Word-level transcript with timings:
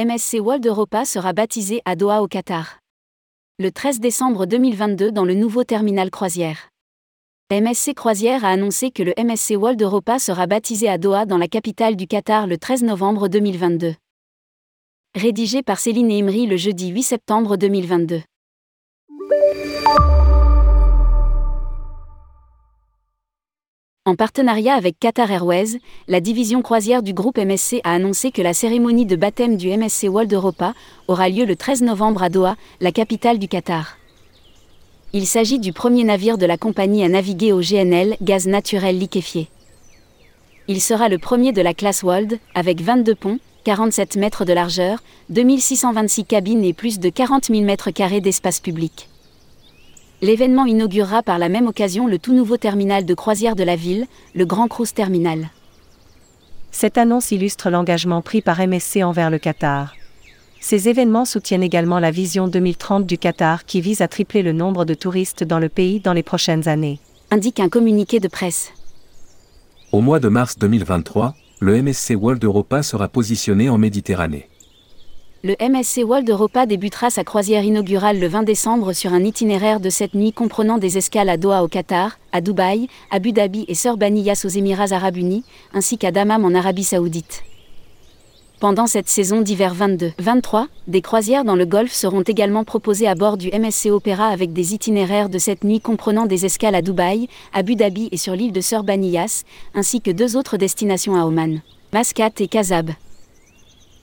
MSC 0.00 0.38
World 0.38 0.64
Europa 0.64 1.04
sera 1.04 1.32
baptisé 1.32 1.82
à 1.84 1.96
Doha 1.96 2.22
au 2.22 2.28
Qatar. 2.28 2.78
Le 3.58 3.72
13 3.72 3.98
décembre 3.98 4.46
2022 4.46 5.10
dans 5.10 5.24
le 5.24 5.34
nouveau 5.34 5.64
terminal 5.64 6.12
croisière. 6.12 6.68
MSC 7.50 7.94
Croisière 7.94 8.44
a 8.44 8.50
annoncé 8.50 8.92
que 8.92 9.02
le 9.02 9.12
MSC 9.18 9.56
World 9.56 9.82
Europa 9.82 10.20
sera 10.20 10.46
baptisé 10.46 10.88
à 10.88 10.98
Doha 10.98 11.26
dans 11.26 11.36
la 11.36 11.48
capitale 11.48 11.96
du 11.96 12.06
Qatar 12.06 12.46
le 12.46 12.58
13 12.58 12.84
novembre 12.84 13.26
2022. 13.26 13.96
Rédigé 15.16 15.64
par 15.64 15.80
Céline 15.80 16.12
Imri 16.12 16.46
le 16.46 16.56
jeudi 16.56 16.90
8 16.90 17.02
septembre 17.02 17.56
2022. 17.56 18.22
En 24.08 24.16
partenariat 24.16 24.72
avec 24.72 24.98
Qatar 24.98 25.30
Airways, 25.30 25.80
la 26.06 26.20
division 26.20 26.62
croisière 26.62 27.02
du 27.02 27.12
groupe 27.12 27.36
MSC 27.36 27.82
a 27.84 27.92
annoncé 27.92 28.30
que 28.30 28.40
la 28.40 28.54
cérémonie 28.54 29.04
de 29.04 29.16
baptême 29.16 29.58
du 29.58 29.68
MSC 29.68 30.04
World 30.04 30.32
Europa 30.32 30.72
aura 31.08 31.28
lieu 31.28 31.44
le 31.44 31.56
13 31.56 31.82
novembre 31.82 32.22
à 32.22 32.30
Doha, 32.30 32.56
la 32.80 32.90
capitale 32.90 33.38
du 33.38 33.48
Qatar. 33.48 33.98
Il 35.12 35.26
s'agit 35.26 35.58
du 35.58 35.74
premier 35.74 36.04
navire 36.04 36.38
de 36.38 36.46
la 36.46 36.56
compagnie 36.56 37.04
à 37.04 37.10
naviguer 37.10 37.52
au 37.52 37.60
GNL, 37.60 38.16
gaz 38.22 38.46
naturel 38.46 38.98
liquéfié. 38.98 39.48
Il 40.68 40.80
sera 40.80 41.10
le 41.10 41.18
premier 41.18 41.52
de 41.52 41.60
la 41.60 41.74
classe 41.74 42.02
World, 42.02 42.38
avec 42.54 42.80
22 42.80 43.14
ponts, 43.14 43.38
47 43.64 44.16
mètres 44.16 44.46
de 44.46 44.54
largeur, 44.54 45.02
2626 45.28 46.24
cabines 46.24 46.64
et 46.64 46.72
plus 46.72 46.98
de 46.98 47.10
40 47.10 47.48
000 47.48 47.60
mètres 47.60 47.90
carrés 47.90 48.22
d'espace 48.22 48.60
public. 48.60 49.10
L'événement 50.20 50.66
inaugurera 50.66 51.22
par 51.22 51.38
la 51.38 51.48
même 51.48 51.68
occasion 51.68 52.08
le 52.08 52.18
tout 52.18 52.34
nouveau 52.34 52.56
terminal 52.56 53.04
de 53.04 53.14
croisière 53.14 53.54
de 53.54 53.62
la 53.62 53.76
ville, 53.76 54.06
le 54.34 54.44
Grand 54.44 54.66
Cruise 54.66 54.92
Terminal. 54.92 55.50
Cette 56.72 56.98
annonce 56.98 57.30
illustre 57.30 57.70
l'engagement 57.70 58.20
pris 58.20 58.42
par 58.42 58.58
MSC 58.58 59.04
envers 59.04 59.30
le 59.30 59.38
Qatar. 59.38 59.94
Ces 60.60 60.88
événements 60.88 61.24
soutiennent 61.24 61.62
également 61.62 62.00
la 62.00 62.10
vision 62.10 62.48
2030 62.48 63.06
du 63.06 63.16
Qatar 63.16 63.64
qui 63.64 63.80
vise 63.80 64.00
à 64.00 64.08
tripler 64.08 64.42
le 64.42 64.52
nombre 64.52 64.84
de 64.84 64.94
touristes 64.94 65.44
dans 65.44 65.60
le 65.60 65.68
pays 65.68 66.00
dans 66.00 66.12
les 66.12 66.24
prochaines 66.24 66.66
années. 66.66 66.98
Indique 67.30 67.60
un 67.60 67.68
communiqué 67.68 68.18
de 68.18 68.26
presse. 68.26 68.72
Au 69.92 70.00
mois 70.00 70.18
de 70.18 70.28
mars 70.28 70.58
2023, 70.58 71.36
le 71.60 71.80
MSC 71.80 72.16
World 72.16 72.42
Europa 72.42 72.82
sera 72.82 73.06
positionné 73.06 73.68
en 73.70 73.78
Méditerranée 73.78 74.48
le 75.44 75.54
MSC 75.60 76.02
World 76.04 76.28
Europa 76.28 76.66
débutera 76.66 77.10
sa 77.10 77.22
croisière 77.22 77.62
inaugurale 77.62 78.18
le 78.18 78.26
20 78.26 78.42
décembre 78.42 78.92
sur 78.92 79.12
un 79.12 79.22
itinéraire 79.22 79.78
de 79.78 79.88
cette 79.88 80.14
nuit 80.14 80.32
comprenant 80.32 80.78
des 80.78 80.98
escales 80.98 81.28
à 81.28 81.36
Doha 81.36 81.62
au 81.62 81.68
Qatar, 81.68 82.18
à 82.32 82.40
Dubaï, 82.40 82.88
Abu 83.12 83.30
Dhabi 83.30 83.64
et 83.68 83.74
Sir 83.74 83.96
Baniyas 83.96 84.42
aux 84.44 84.48
Émirats 84.48 84.90
arabes 84.90 85.16
unis, 85.16 85.44
ainsi 85.72 85.96
qu'à 85.96 86.10
Dammam 86.10 86.44
en 86.44 86.54
Arabie 86.54 86.82
saoudite. 86.82 87.44
Pendant 88.58 88.88
cette 88.88 89.08
saison 89.08 89.40
d'hiver 89.40 89.76
22-23, 89.76 90.66
des 90.88 91.02
croisières 91.02 91.44
dans 91.44 91.54
le 91.54 91.66
Golfe 91.66 91.92
seront 91.92 92.22
également 92.22 92.64
proposées 92.64 93.06
à 93.06 93.14
bord 93.14 93.36
du 93.36 93.48
MSC 93.56 93.92
Opera 93.92 94.26
avec 94.26 94.52
des 94.52 94.74
itinéraires 94.74 95.28
de 95.28 95.38
cette 95.38 95.62
nuit 95.62 95.80
comprenant 95.80 96.26
des 96.26 96.46
escales 96.46 96.74
à 96.74 96.82
Dubaï, 96.82 97.28
Abu 97.52 97.76
Dhabi 97.76 98.08
et 98.10 98.16
sur 98.16 98.34
l'île 98.34 98.52
de 98.52 98.60
Sir 98.60 98.82
Baniyas, 98.82 99.44
ainsi 99.76 100.00
que 100.00 100.10
deux 100.10 100.36
autres 100.36 100.56
destinations 100.56 101.14
à 101.14 101.24
Oman, 101.24 101.60
Mascat 101.92 102.32
et 102.40 102.48
Kazab. 102.48 102.90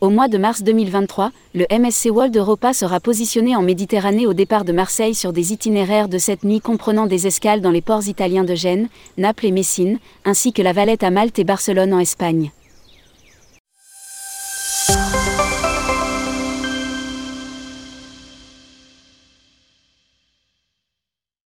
Au 0.00 0.08
mois 0.08 0.28
de 0.28 0.38
mars 0.38 0.62
2023, 0.62 1.30
le 1.54 1.66
MSC 1.70 2.08
World 2.10 2.34
Europa 2.34 2.72
sera 2.72 3.00
positionné 3.00 3.54
en 3.54 3.60
Méditerranée 3.60 4.26
au 4.26 4.32
départ 4.32 4.64
de 4.64 4.72
Marseille 4.72 5.14
sur 5.14 5.34
des 5.34 5.52
itinéraires 5.52 6.08
de 6.08 6.16
cette 6.16 6.42
nuit 6.42 6.60
comprenant 6.60 7.04
des 7.04 7.26
escales 7.26 7.60
dans 7.60 7.70
les 7.70 7.82
ports 7.82 8.08
italiens 8.08 8.44
de 8.44 8.54
Gênes, 8.54 8.88
Naples 9.18 9.44
et 9.44 9.50
Messine, 9.50 9.98
ainsi 10.24 10.54
que 10.54 10.62
la 10.62 10.72
Valette 10.72 11.02
à 11.02 11.10
Malte 11.10 11.38
et 11.38 11.44
Barcelone 11.44 11.92
en 11.92 11.98
Espagne. 11.98 12.50